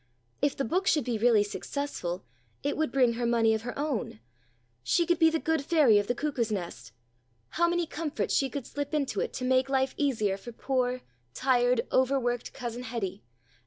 [0.41, 2.25] If the book should be really successful
[2.63, 4.19] it would bring her money of her own.
[4.81, 6.91] She could be the good fairy of the Cuckoo's Nest.
[7.49, 11.01] How many comforts she could slip into it to make life easier for poor
[11.35, 13.21] tired, over worked cousin Hetty!